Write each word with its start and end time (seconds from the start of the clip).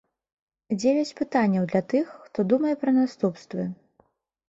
Дзевяць 0.79 1.17
пытанняў 1.19 1.69
для 1.75 1.83
тых, 1.95 2.05
хто 2.25 2.49
думае 2.55 2.75
пра 2.83 2.91
наступствы. 3.01 3.73